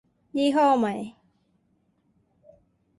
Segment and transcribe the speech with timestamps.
[0.37, 0.95] ยี่ห้อใหม่